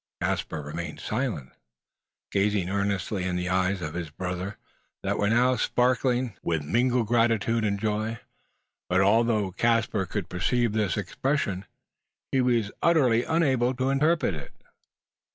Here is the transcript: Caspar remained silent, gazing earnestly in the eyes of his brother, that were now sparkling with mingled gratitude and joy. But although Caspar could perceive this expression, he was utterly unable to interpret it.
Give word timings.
Caspar 0.19 0.63
remained 0.63 0.99
silent, 0.99 1.51
gazing 2.31 2.71
earnestly 2.71 3.23
in 3.23 3.35
the 3.35 3.49
eyes 3.49 3.83
of 3.83 3.93
his 3.93 4.09
brother, 4.09 4.57
that 5.03 5.19
were 5.19 5.29
now 5.29 5.55
sparkling 5.57 6.33
with 6.41 6.63
mingled 6.65 7.05
gratitude 7.05 7.63
and 7.63 7.79
joy. 7.79 8.17
But 8.89 9.01
although 9.01 9.51
Caspar 9.51 10.07
could 10.07 10.27
perceive 10.27 10.73
this 10.73 10.97
expression, 10.97 11.65
he 12.31 12.41
was 12.41 12.71
utterly 12.81 13.25
unable 13.25 13.75
to 13.75 13.91
interpret 13.91 14.33
it. 14.33 14.53